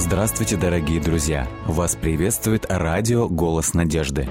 [0.00, 1.46] Здравствуйте, дорогие друзья!
[1.66, 4.26] Вас приветствует радио «Голос надежды».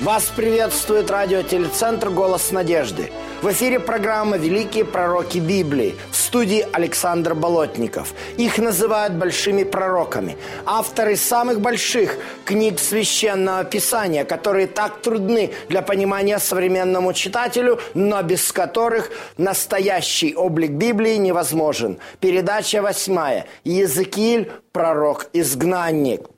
[0.00, 3.10] Вас приветствует радиотелецентр «Голос надежды».
[3.42, 5.96] В эфире программа «Великие пророки Библии»
[6.32, 8.14] студии Александр Болотников.
[8.38, 10.38] Их называют большими пророками.
[10.64, 18.50] Авторы самых больших книг Священного Писания, которые так трудны для понимания современному читателю, но без
[18.50, 21.98] которых настоящий облик Библии невозможен.
[22.18, 23.44] Передача восьмая.
[23.64, 26.30] Езекииль, пророк-изгнанник.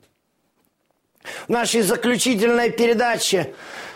[1.47, 3.55] В нашей заключительной передаче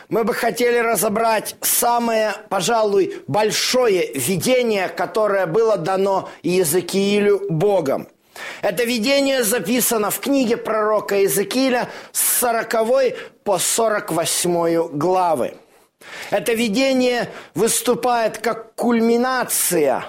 [0.09, 8.09] мы бы хотели разобрать самое, пожалуй, большое видение, которое было дано Иезекиилю Богом.
[8.62, 12.75] Это видение записано в книге пророка Иезекииля с 40
[13.45, 15.55] по 48 главы.
[16.31, 20.05] Это видение выступает как кульминация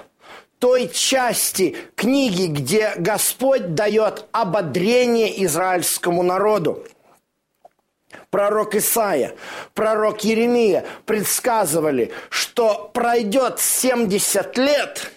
[0.60, 6.84] той части книги, где Господь дает ободрение израильскому народу–
[8.30, 9.34] пророк Исаия,
[9.74, 15.10] пророк Еремия предсказывали, что пройдет 70 лет,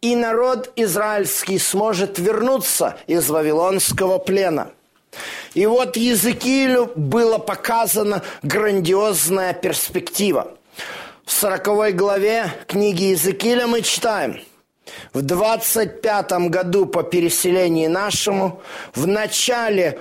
[0.00, 4.70] и народ израильский сможет вернуться из Вавилонского плена.
[5.54, 10.54] И вот Языкилю было показана грандиозная перспектива.
[11.24, 14.40] В 40 главе книги Языкиля мы читаем–
[15.12, 18.60] в 25 году по переселении нашему,
[18.94, 19.98] в начале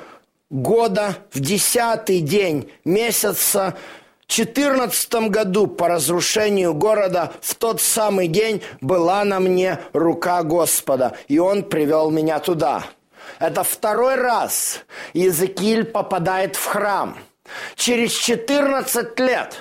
[0.50, 3.76] года, в десятый день месяца,
[4.22, 11.16] в четырнадцатом году по разрушению города, в тот самый день была на мне рука Господа,
[11.28, 12.86] и Он привел меня туда.
[13.40, 14.80] Это второй раз
[15.14, 17.18] Иезекииль попадает в храм.
[17.76, 19.58] Через 14 лет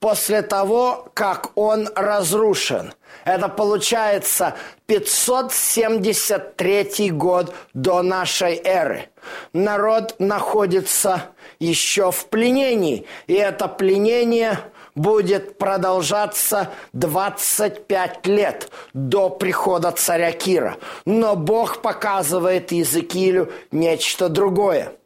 [0.00, 2.94] после того, как он разрушен.
[3.24, 4.54] Это получается
[4.86, 9.08] 573 год до нашей эры.
[9.52, 11.24] Народ находится
[11.58, 14.58] еще в пленении, и это пленение
[14.94, 20.76] будет продолжаться 25 лет до прихода царя Кира.
[21.04, 24.97] Но Бог показывает Иезекиилю нечто другое.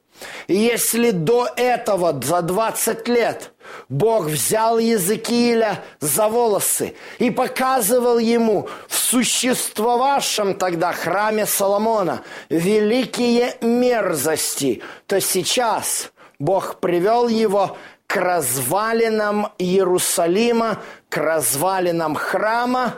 [0.47, 3.53] И если до этого, за 20 лет,
[3.89, 14.83] Бог взял Языкииля за волосы и показывал ему в существовавшем тогда храме Соломона великие мерзости,
[15.07, 20.79] то сейчас Бог привел его к развалинам Иерусалима,
[21.09, 22.95] к развалинам храма,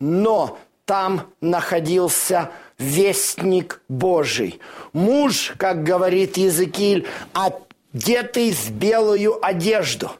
[0.00, 4.60] но там находился вестник Божий.
[4.92, 10.10] Муж, как говорит Языкиль, одетый в белую одежду.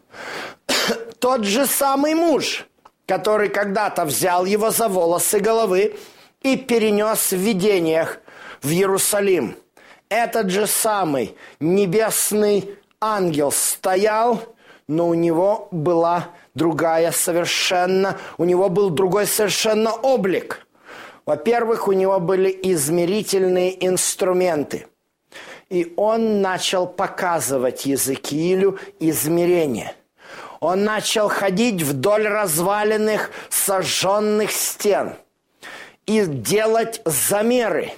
[1.18, 2.66] Тот же самый муж,
[3.06, 5.96] который когда-то взял его за волосы головы
[6.42, 8.18] и перенес в видениях
[8.62, 9.56] в Иерусалим.
[10.08, 14.40] Этот же самый небесный ангел стоял,
[14.86, 20.62] но у него была другая совершенно, у него был другой совершенно облик–
[21.26, 24.86] во-первых, у него были измерительные инструменты.
[25.68, 29.94] И он начал показывать Языкиилю измерения.
[30.60, 35.16] Он начал ходить вдоль разваленных сожженных стен
[36.06, 37.92] и делать замеры.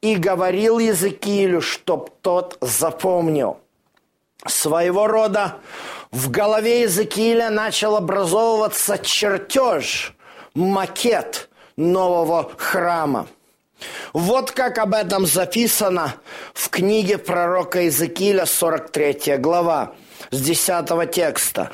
[0.00, 3.58] И говорил Языкиилю, чтоб тот запомнил.
[4.46, 5.58] Своего рода
[6.10, 10.16] в голове Языкииля начал образовываться чертеж,
[10.54, 11.46] макет–
[11.80, 13.26] нового храма.
[14.12, 16.14] Вот как об этом записано
[16.52, 19.94] в книге пророка Иезекииля, 43 глава,
[20.30, 21.70] с 10 текста.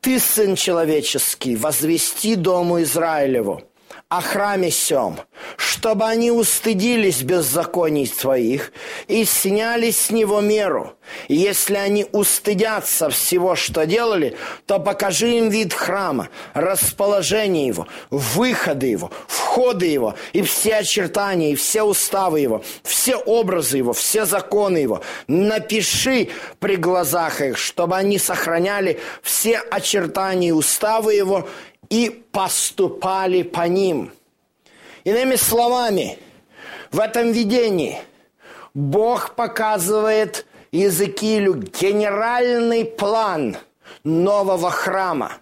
[0.00, 3.62] «Ты, сын человеческий, возвести дому Израилеву,
[4.08, 5.18] о храме сем,
[5.58, 8.72] чтобы они устыдились беззаконий твоих
[9.06, 10.94] и сняли с него меру.
[11.28, 19.10] Если они устыдятся всего, что делали, то покажи им вид храма, расположение его, выходы его,
[19.26, 25.02] входы его, и все очертания, и все уставы его, все образы его, все законы его.
[25.26, 31.46] Напиши при глазах их, чтобы они сохраняли все очертания и уставы его,
[31.90, 34.12] и поступали по ним.
[35.04, 36.18] Иными словами,
[36.90, 37.98] в этом видении
[38.74, 43.56] Бог показывает Иезекиилю генеральный план
[44.04, 45.32] нового храма.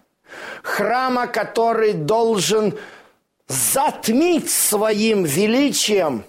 [0.63, 2.77] Храма, который должен
[3.47, 6.23] затмить своим величием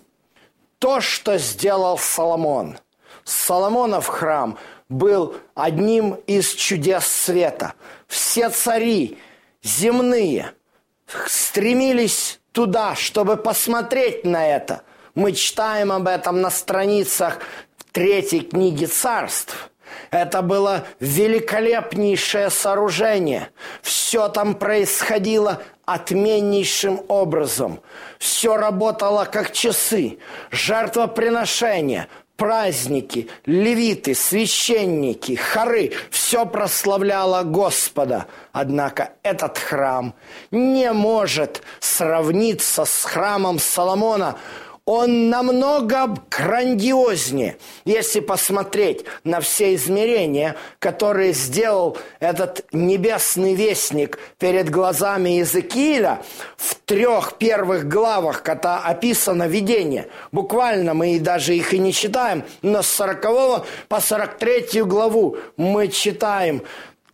[0.79, 2.79] то, что сделал Соломон.
[3.25, 7.75] Соломонов храм был одним из чудес света.
[8.07, 9.19] Все цари
[9.63, 10.53] земные
[11.27, 14.83] стремились туда, чтобы посмотреть на это.
[15.15, 17.41] Мы читаем об этом на страницах
[17.93, 19.71] третьей книги царств.
[20.11, 23.51] Это было великолепнейшее сооружение.
[23.83, 27.81] Все там происходило отменнейшим образом.
[28.19, 30.19] Все работало как часы.
[30.51, 32.09] Жертвоприношения,
[32.39, 38.27] праздники, левиты, священники, хоры– все прославляло Господа.
[38.53, 40.15] Однако этот храм
[40.53, 44.39] не может сравниться с храмом Соломона–
[44.89, 55.29] он намного грандиознее, если посмотреть на все измерения, которые сделал этот небесный вестник перед глазами
[55.29, 56.23] Иезекииля
[56.57, 60.09] в трех первых главах, когда описано видение.
[60.33, 66.63] Буквально мы даже их и не читаем, но с 40 по 43 главу мы читаем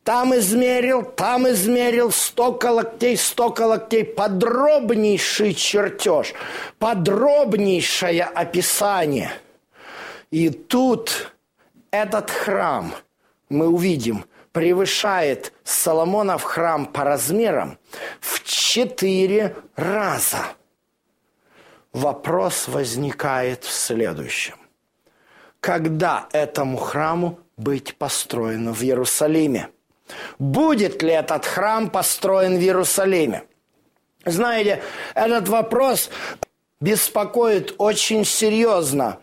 [0.04, 4.04] там измерил, там измерил, столько локтей, столько локтей.
[4.04, 6.34] Подробнейший чертеж,
[6.78, 9.32] подробнейшее описание.
[10.30, 11.32] И тут
[11.90, 12.94] этот храм,
[13.48, 17.78] мы увидим, превышает Соломонов храм по размерам
[18.20, 20.38] в четыре раза.
[21.92, 24.56] Вопрос возникает в следующем.
[25.60, 29.70] Когда этому храму быть построено в Иерусалиме?
[30.38, 33.44] Будет ли этот храм построен в Иерусалиме?
[34.24, 34.82] Знаете,
[35.14, 36.10] этот вопрос
[36.80, 39.18] беспокоит очень серьезно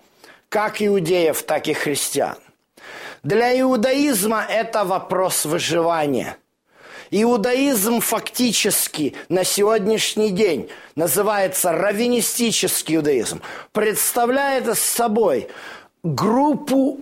[0.49, 2.37] как иудеев, так и христиан.
[3.23, 6.37] Для иудаизма это вопрос выживания.
[7.11, 13.41] Иудаизм фактически на сегодняшний день называется раввинистический иудаизм.
[13.73, 15.49] Представляет собой
[16.03, 16.99] группу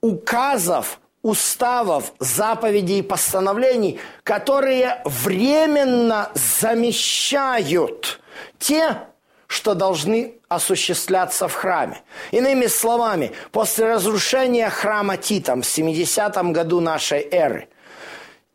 [0.00, 8.20] указов– уставов, заповедей и постановлений, которые временно замещают
[8.58, 8.98] те,
[9.46, 12.02] что должны осуществляться в храме.
[12.30, 17.68] Иными словами, после разрушения храма Титом в 70 году нашей эры,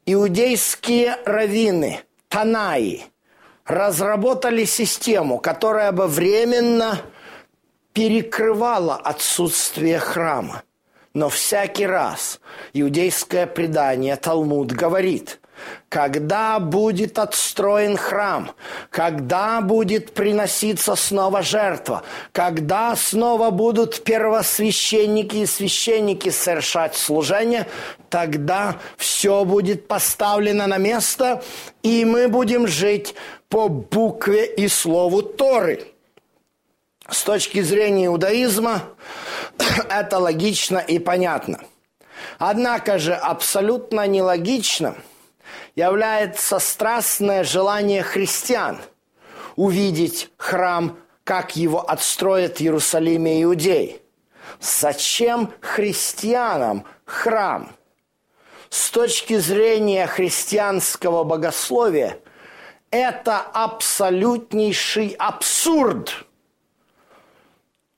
[0.06, 3.06] иудейские раввины, Танаи,
[3.66, 7.02] разработали систему, которая бы временно
[7.94, 10.62] перекрывала отсутствие храма.
[11.20, 12.40] Но всякий раз
[12.72, 15.42] иудейское предание Талмуд говорит,
[15.90, 18.52] когда будет отстроен храм,
[18.90, 27.68] когда будет приноситься снова жертва, когда снова будут первосвященники и священники совершать служение,
[28.10, 31.44] тогда все будет поставлено на место,
[31.84, 33.14] и мы будем жить
[33.50, 35.86] по букве и слову Торы.
[37.10, 38.84] С точки зрения иудаизма
[39.90, 41.60] это логично и понятно.
[42.38, 44.96] Однако же абсолютно нелогично
[45.76, 48.80] является страстное желание христиан
[49.56, 54.02] увидеть храм, как его отстроят в Иерусалиме иудеи.
[54.60, 57.72] Зачем христианам храм?
[58.70, 62.20] С точки зрения христианского богословия
[62.92, 66.26] это абсолютнейший абсурд–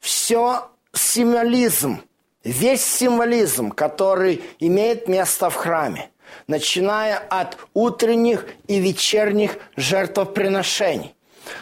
[0.02, 2.02] все символизм,
[2.44, 6.10] весь символизм, который имеет место в храме,
[6.48, 11.16] начиная от утренних и вечерних жертвоприношений,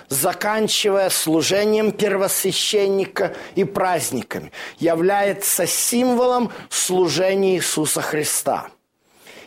[0.08, 8.70] заканчивая служением первосвященника и праздниками, является символом служения Иисуса Христа.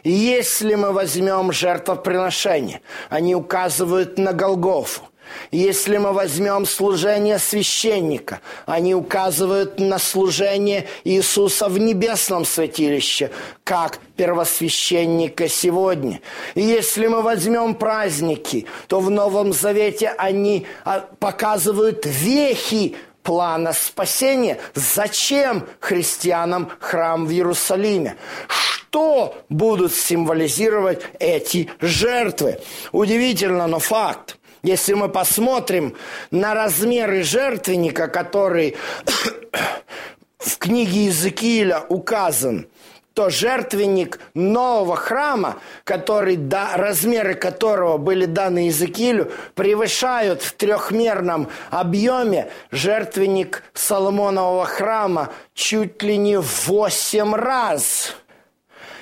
[0.03, 5.03] И если мы возьмем жертвоприношения, они указывают на Голгофу,
[5.51, 13.31] если мы возьмем служение священника, они указывают на служение Иисуса в небесном святилище,
[13.65, 16.21] как первосвященника сегодня.
[16.55, 24.59] И если мы возьмем праздники, то в Новом Завете они а, показывают вехи плана спасения.
[24.75, 28.17] Зачем христианам храм в Иерусалиме?
[28.49, 32.59] Что будут символизировать эти жертвы?
[32.93, 35.97] Удивительно, но факт– если мы посмотрим
[36.31, 38.77] на размеры жертвенника, который
[40.39, 42.67] в книге Иезекииля указан,
[43.15, 52.51] то жертвенник нового храма, который, да, размеры которого были даны Иезекиилю, превышают в трехмерном объеме
[52.71, 58.17] жертвенник Соломонового храма чуть ли не в восемь раз.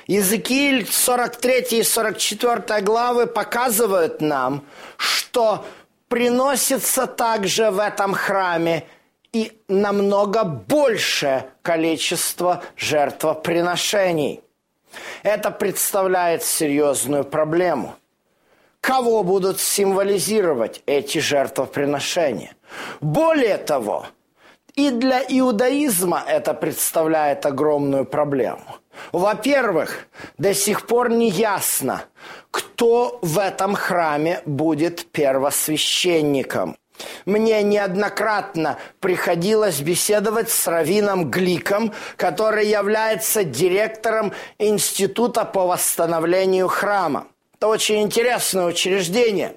[0.07, 4.65] Иезекииль 43 и 44 главы показывают нам,
[4.97, 5.65] что
[6.07, 8.85] приносится также в этом храме
[9.31, 14.41] и намного большее количество жертвоприношений.
[15.23, 17.95] Это представляет серьезную проблему.
[18.81, 22.55] Кого будут символизировать эти жертвоприношения?
[22.99, 24.07] Более того,
[24.73, 28.80] и для иудаизма это представляет огромную проблему.
[29.11, 30.07] Во-первых,
[30.37, 32.03] до сих пор не ясно,
[32.49, 36.77] кто в этом храме будет первосвященником.
[37.25, 47.27] Мне неоднократно приходилось беседовать с Равином Гликом, который является директором Института по восстановлению храма.
[47.55, 49.55] Это очень интересное учреждение.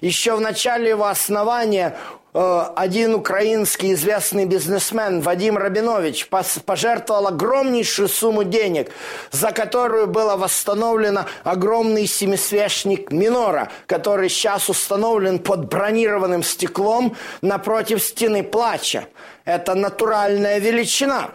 [0.00, 1.96] Еще в начале его основания
[2.32, 8.92] Э, один украинский известный бизнесмен Вадим Рабинович пожертвовал огромнейшую сумму денег,
[9.32, 18.44] за которую было восстановлено огромный семисвечник Минора, который сейчас установлен под бронированным стеклом напротив стены
[18.44, 19.06] плача.
[19.44, 21.30] Это натуральная величина.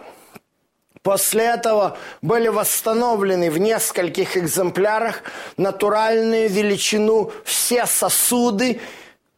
[1.06, 5.22] После этого были восстановлены в нескольких экземплярах
[5.56, 8.80] натуральную величину все сосуды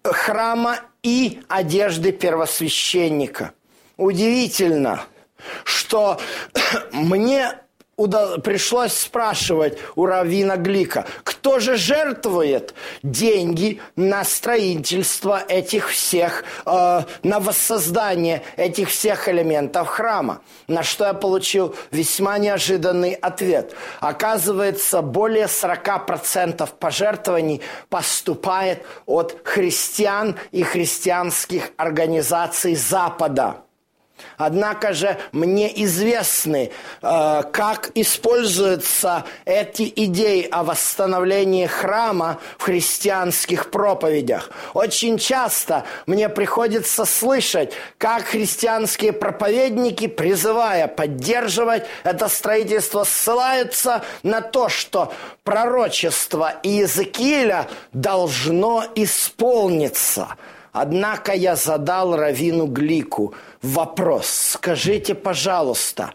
[0.02, 3.52] храма и одежды первосвященника.
[3.98, 5.02] Удивительно,
[5.64, 6.18] что
[6.92, 7.52] мне
[8.06, 17.40] пришлось спрашивать у Равина Глика, кто же жертвует деньги на строительство этих всех, э, на
[17.40, 20.42] воссоздание этих всех элементов храма.
[20.68, 23.74] На что я получил весьма неожиданный ответ.
[24.00, 33.62] Оказывается, более 40% пожертвований поступает от христиан и христианских организаций Запада.
[34.36, 36.70] Однако же мне известны,
[37.02, 44.50] э, как используются эти идеи о восстановлении храма в христианских проповедях.
[44.74, 54.68] Очень часто мне приходится слышать, как христианские проповедники, призывая поддерживать это строительство, ссылаются на то,
[54.68, 55.12] что
[55.44, 60.28] пророчество Иезекииля должно исполниться–
[60.72, 64.26] Однако я задал Равину Глику вопрос.
[64.26, 66.12] Скажите, пожалуйста,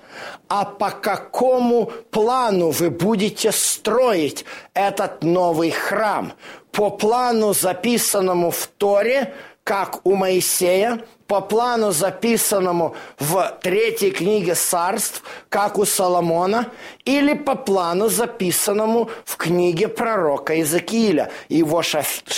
[0.47, 6.33] а по какому плану вы будете строить этот новый храм?
[6.71, 9.33] По плану, записанному в Торе,
[9.63, 16.67] как у Моисея, по плану, записанному в третьей книге царств, как у Соломона,
[17.05, 21.31] или по плану, записанному в книге пророка Иезекииля.
[21.49, 21.81] Его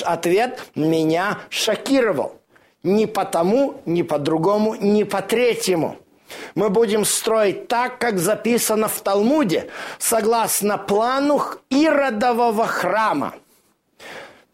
[0.05, 2.39] ответ меня шокировал.
[2.83, 5.97] Ни по тому, ни по другому, ни по третьему.
[6.55, 9.67] Мы будем строить так, как записано в Талмуде,
[9.99, 13.33] согласно плану Иродового храма–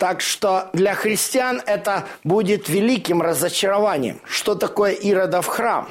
[0.01, 4.20] так что для христиан это будет великим разочарованием.
[4.25, 5.89] Что такое Иродов храм?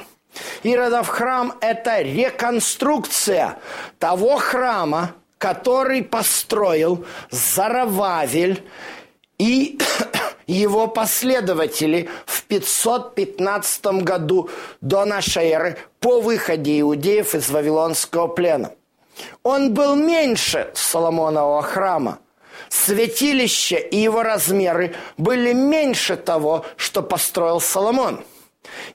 [0.63, 3.57] Иродов храм– это реконструкция
[3.99, 8.61] того храма, который построил Зарававель
[9.37, 9.79] и
[10.45, 14.49] его последователи в 515 году
[14.81, 18.73] до нашей эры по выходе иудеев из Вавилонского плена.
[19.43, 22.19] Он был меньше Соломонового храма–
[22.71, 28.23] Святилище и его размеры были меньше того, что построил Соломон.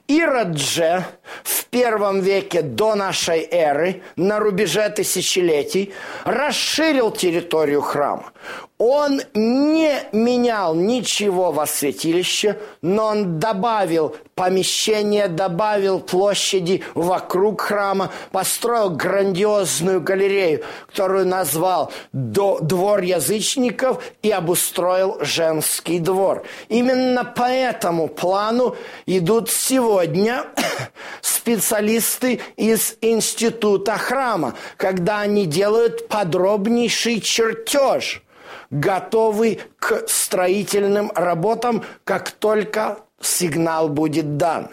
[0.07, 1.05] Ирод же
[1.43, 5.93] в первом веке до нашей эры, на рубеже тысячелетий,
[6.25, 8.31] расширил территорию храма.
[8.79, 18.91] Он не менял ничего во святилище, но он добавил помещение, добавил площади вокруг храма, построил
[18.91, 26.43] грандиозную галерею, которую назвал «Двор язычников» и обустроил женский двор.
[26.69, 28.75] Именно по этому плану
[29.07, 30.45] идут сегодня
[31.21, 38.21] специалисты из института храма, когда они делают подробнейший чертеж–
[38.69, 44.69] готовы к строительным работам, как только сигнал будет дан.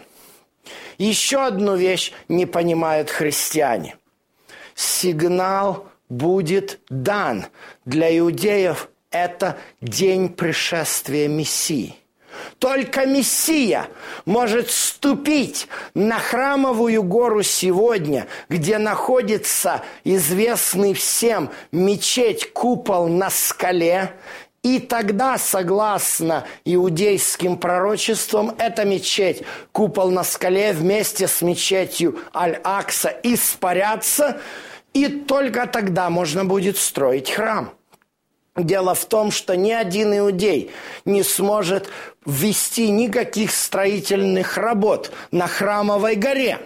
[0.99, 3.97] Еще одну вещь не понимают христиане.
[4.75, 7.47] Сигнал будет дан.
[7.85, 11.97] Для иудеев это день пришествия Мессии–
[12.59, 13.89] только Мессия
[14.25, 24.15] может ступить на храмовую гору сегодня, где находится известный всем мечеть купол на скале,
[24.63, 29.43] и тогда, согласно иудейским пророчествам, эта мечеть,
[29.73, 34.41] купол на скале вместе с мечетью Аль-Акса испарятся,
[34.95, 37.75] и только тогда можно будет строить храм.
[38.57, 40.71] Дело в том, что ни один иудей
[41.05, 41.89] не сможет
[42.25, 46.61] ввести никаких строительных работ на Храмовой горе.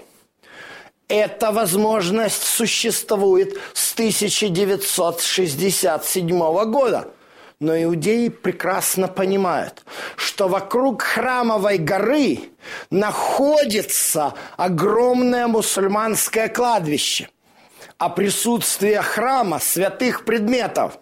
[1.08, 6.38] Эта возможность существует с 1967
[6.70, 7.08] года.
[7.60, 9.82] Но иудеи прекрасно понимают,
[10.16, 12.38] что вокруг Храмовой горы
[12.90, 17.28] находится огромное мусульманское кладбище.
[17.96, 21.00] А присутствие храма, святых предметов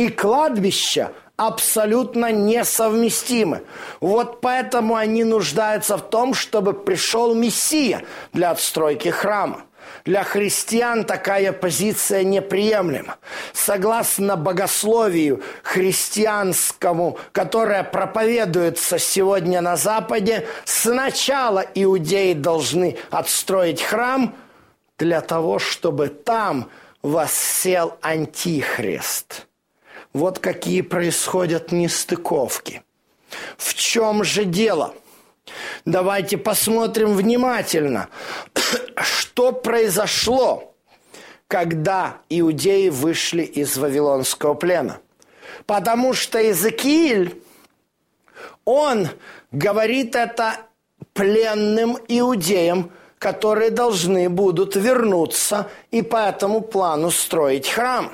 [0.00, 3.64] и кладбища абсолютно несовместимы.
[4.00, 8.02] Вот поэтому они нуждаются в том, чтобы пришел Мессия
[8.32, 9.64] для отстройки храма.
[10.06, 13.16] Для христиан такая позиция неприемлема.
[13.52, 24.34] Согласно богословию христианскому, которое проповедуется сегодня на Западе, сначала иудеи должны отстроить храм
[24.98, 26.70] для того, чтобы там
[27.02, 29.46] воссел антихрист–
[30.12, 32.82] вот какие происходят нестыковки.
[33.56, 34.94] В чем же дело?
[35.84, 38.08] Давайте посмотрим внимательно,
[38.96, 40.74] что произошло,
[41.48, 44.98] когда иудеи вышли из Вавилонского плена.
[45.66, 47.42] Потому что Иезекииль,
[48.64, 49.08] он
[49.50, 50.58] говорит это
[51.12, 58.10] пленным иудеям, которые должны будут вернуться и по этому плану строить храм.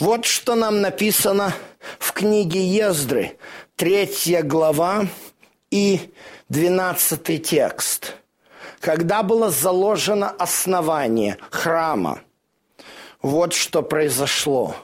[0.00, 1.52] Вот что нам написано
[1.98, 3.36] в книге Ездры,
[3.74, 5.08] третья глава
[5.72, 6.12] и
[6.48, 8.14] двенадцатый текст.
[8.78, 12.20] Когда было заложено основание храма,
[13.22, 14.76] вот что произошло.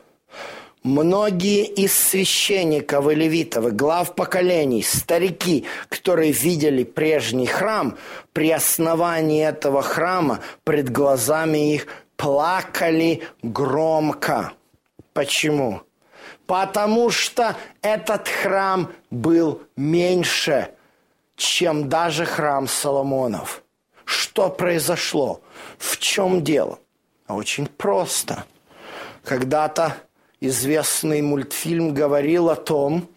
[0.82, 7.96] Многие из священников и левитов, и глав поколений, старики, которые видели прежний храм,
[8.32, 14.54] при основании этого храма пред глазами их плакали громко–
[15.14, 15.82] Почему?
[16.46, 20.74] Потому что этот храм был меньше,
[21.36, 23.62] чем даже храм Соломонов.
[24.04, 25.40] Что произошло?
[25.78, 26.78] В чем дело?
[27.28, 28.44] Очень просто.
[29.24, 29.96] Когда-то
[30.40, 33.08] известный мультфильм говорил о том,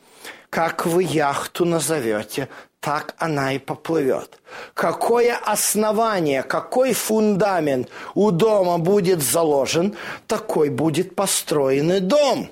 [0.50, 2.48] как вы яхту назовете,
[2.88, 4.40] так она и поплывет.
[4.74, 12.50] Какое основание, какой фундамент у дома будет заложен, такой будет построен и дом.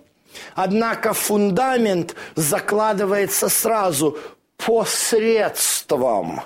[0.53, 4.17] Однако фундамент закладывается сразу
[4.57, 6.41] посредством,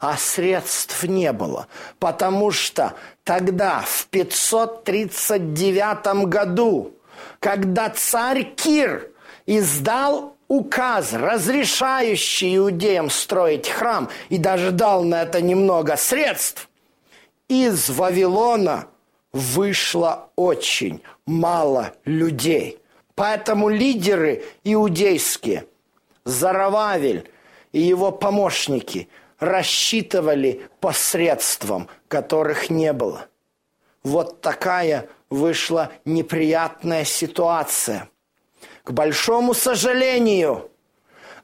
[0.00, 1.68] а средств не было,
[2.00, 6.94] потому что тогда, в 539 году,
[7.38, 9.08] когда царь Кир
[9.46, 16.68] издал указ, разрешающий иудеям строить храм, и даже дал на это немного средств,
[17.48, 18.86] из Вавилона
[19.32, 22.78] вышло очень мало людей.
[23.14, 25.66] Поэтому лидеры иудейские,
[26.24, 27.30] Зарававель
[27.72, 33.26] и его помощники рассчитывали посредством, которых не было.
[34.02, 38.08] Вот такая вышла неприятная ситуация–
[38.84, 40.70] к большому сожалению,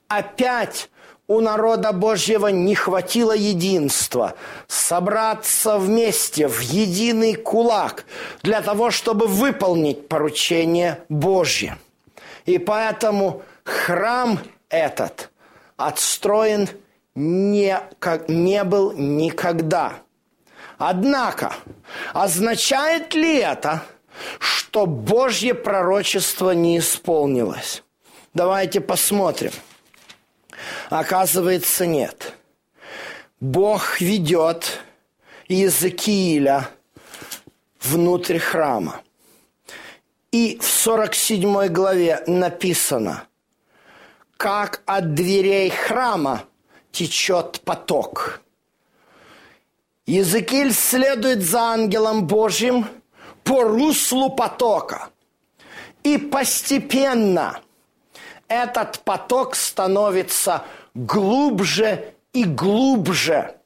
[0.08, 0.90] опять
[1.26, 4.34] у народа Божьего не хватило единства,
[4.68, 8.04] собраться вместе в единый кулак
[8.42, 11.78] для того, чтобы выполнить поручение Божье.
[12.44, 15.30] И поэтому храм этот
[15.76, 16.68] отстроен
[17.14, 19.94] не, как, не был никогда.
[20.78, 21.54] Однако,
[22.12, 23.82] означает ли это,
[24.38, 27.82] что Божье пророчество не исполнилось.
[28.34, 29.52] Давайте посмотрим.
[30.90, 32.34] Оказывается, нет.
[33.40, 34.80] Бог ведет
[35.48, 36.68] Иезекииля
[37.80, 39.00] внутрь храма.
[40.30, 43.24] И в 47 главе написано,
[44.36, 46.44] как от дверей храма
[46.92, 48.40] течет поток.
[50.06, 52.86] Иезекииль следует за ангелом Божьим–
[53.44, 55.10] по руслу потока.
[56.02, 57.60] И постепенно
[58.48, 63.56] этот поток становится глубже и глубже.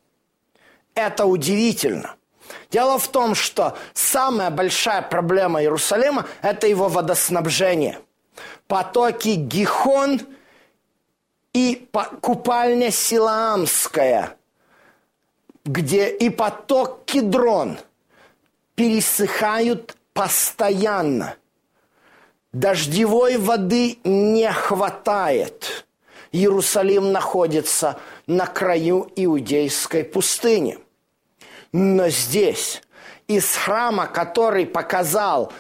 [0.95, 2.17] Это удивительно.
[2.71, 8.01] Дело в том, что самая большая проблема Иерусалима– это его водоснабжение.
[8.67, 10.21] Потоки Гихон
[11.53, 11.89] и
[12.21, 14.37] купальня Силаамская,
[15.65, 17.79] где и поток Кедрон–
[18.75, 21.37] пересыхают постоянно.
[22.53, 25.87] Дождевой воды не хватает.
[26.31, 30.79] Иерусалим находится на краю иудейской пустыни.
[31.73, 32.83] Но здесь,
[33.27, 35.53] из храма, который показал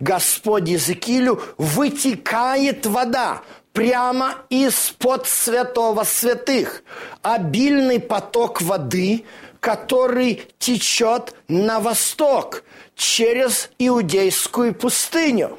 [0.00, 6.82] Господь Иезекиилю, вытекает вода прямо из-под святого святых.
[7.22, 9.24] Обильный поток воды,
[9.62, 12.64] который течет на восток
[12.96, 15.56] через Иудейскую пустыню.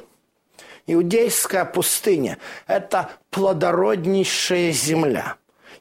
[0.86, 2.36] Иудейская пустыня–
[2.66, 5.36] это плодороднейшая земля.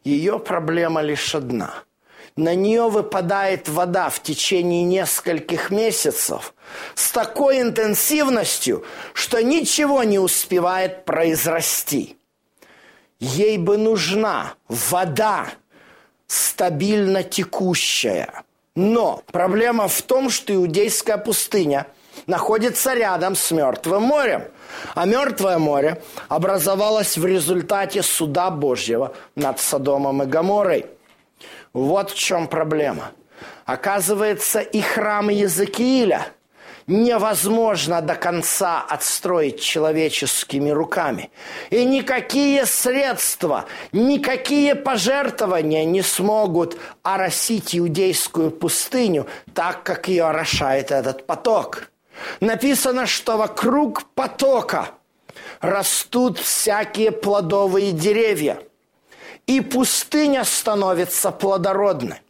[0.05, 1.73] Ее проблема лишь одна–
[2.35, 6.55] на нее выпадает вода в течение нескольких месяцев
[6.95, 8.83] с такой интенсивностью,
[9.13, 12.17] что ничего не успевает произрасти.
[13.19, 15.51] Ей бы нужна вода
[16.33, 18.43] стабильно текущая.
[18.75, 21.87] Но проблема в том, что Иудейская пустыня
[22.27, 24.43] находится рядом с Мертвым морем.
[24.95, 30.85] А Мертвое море образовалось в результате суда Божьего над Содомом и Гоморой–
[31.73, 33.11] вот в чем проблема.
[33.65, 36.27] Оказывается, и храм Языкииля
[36.87, 41.31] невозможно до конца отстроить человеческими руками.
[41.69, 51.25] И никакие средства, никакие пожертвования не смогут оросить иудейскую пустыню так, как ее орошает этот
[51.25, 51.89] поток.
[52.39, 54.89] Написано, что вокруг потока
[55.61, 58.59] растут всякие плодовые деревья–
[59.47, 62.21] и пустыня становится плодородной.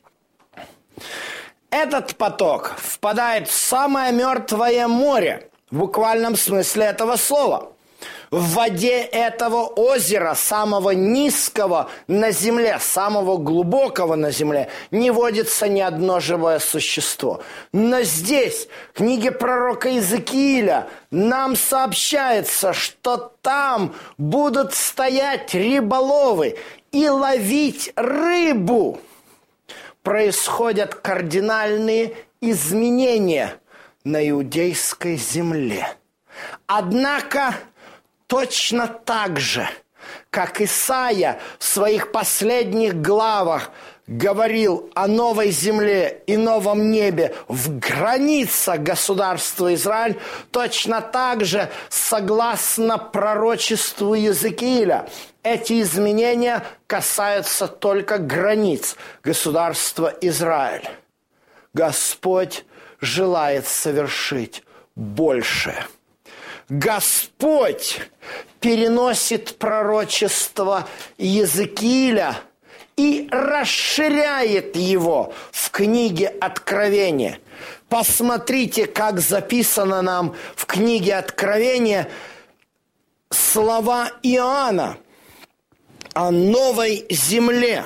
[1.74, 7.72] Этот поток впадает в самое мертвое море, в буквальном смысле этого слова.
[8.30, 15.82] В воде этого озера, самого низкого на земле, самого глубокого на земле, не водится ни
[15.82, 17.42] одно живое существо.
[17.72, 26.56] Но здесь, в книге пророка Иезекииля, нам сообщается, что там будут стоять рыболовы
[26.92, 29.00] и ловить рыбу,
[30.04, 33.60] происходят кардинальные изменения
[34.04, 35.88] на иудейской земле.
[36.68, 37.56] Однако
[38.28, 39.68] точно так же,
[40.30, 43.72] как Исаия в своих последних главах–
[44.08, 50.20] говорил о новой земле и новом небе в границах государства Израиль,
[50.52, 55.10] точно так же, согласно пророчеству Языкииля,
[55.42, 60.90] эти изменения касаются только границ государства Израиль.
[61.74, 62.66] Господь
[63.00, 64.64] желает совершить
[64.96, 65.86] большее.
[66.70, 68.00] Господь
[68.60, 70.88] переносит пророчество
[71.18, 72.36] Языкииля–
[72.96, 77.40] и расширяет его в книге Откровения.
[77.90, 82.10] Посмотрите, как записано нам в книге Откровения
[83.30, 84.98] слова Иоанна
[86.14, 87.86] о новой земле.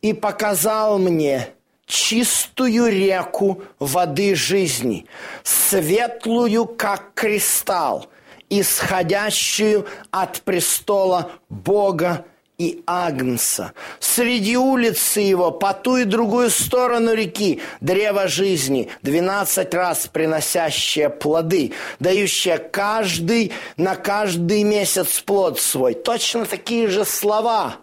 [0.00, 1.54] И показал мне
[1.86, 5.06] чистую реку воды жизни,
[5.44, 8.06] светлую, как кристалл,
[8.48, 12.24] исходящую от престола Бога
[12.62, 13.72] и Агнца.
[13.98, 21.72] Среди улицы его, по ту и другую сторону реки, древо жизни, двенадцать раз приносящее плоды,
[21.98, 25.94] дающее каждый на каждый месяц плод свой.
[25.94, 27.76] Точно такие же слова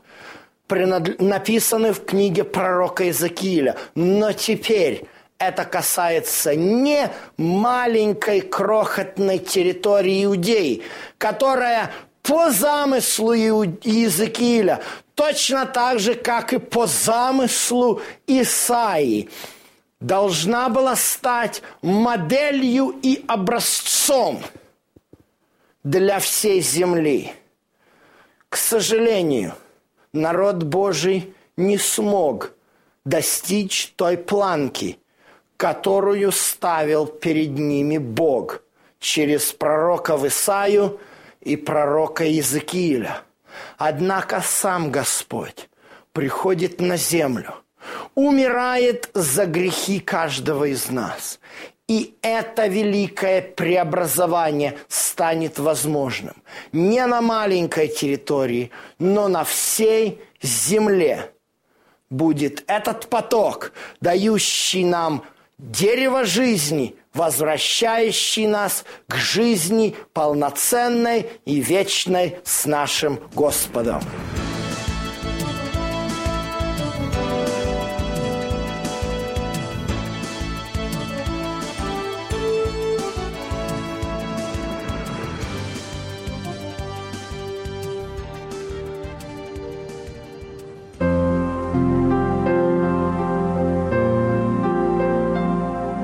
[0.70, 3.76] написаны в книге пророка Иезекииля.
[3.96, 5.04] Но теперь
[5.40, 10.84] это касается не маленькой крохотной территории Иудеи,
[11.18, 11.92] которая
[12.30, 14.84] по замыслу Иезекииля,
[15.16, 19.30] точно так же, как и по замыслу Исаии,
[20.00, 24.44] должна была стать моделью и образцом
[25.84, 27.34] для всей земли.
[28.48, 29.56] К сожалению,
[30.14, 32.54] народ Божий не смог
[33.06, 35.00] достичь той планки,
[35.58, 38.62] которую ставил перед ними Бог
[39.00, 41.00] через пророка Исаию
[41.42, 43.22] и пророка Иезекииля.
[43.78, 45.70] Однако сам Господь
[46.14, 47.56] приходит на землю,
[48.16, 51.40] умирает за грехи каждого из нас.
[51.88, 56.36] И это великое преобразование станет возможным
[56.72, 61.32] не на маленькой территории, но на всей земле
[62.12, 63.72] будет этот поток,
[64.02, 65.24] дающий нам
[65.58, 74.02] дерево жизни, возвращающий нас к жизни полноценной и вечной с нашим Господом.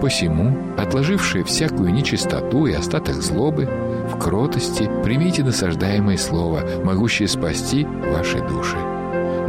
[0.01, 0.64] Посему
[0.95, 3.67] отложившие всякую нечистоту и остаток злобы,
[4.09, 8.77] в кротости примите насаждаемое слово, могущее спасти ваши души.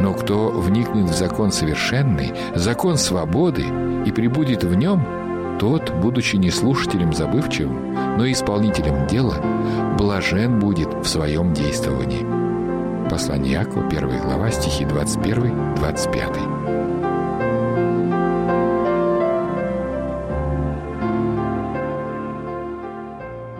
[0.01, 3.63] Но кто вникнет в закон совершенный, закон свободы
[4.05, 9.37] и прибудет в нем, тот, будучи не слушателем забывчивым, но исполнителем дела,
[9.97, 12.25] блажен будет в своем действовании.
[13.09, 17.06] Послание Якова, 1 глава, стихи 21-25.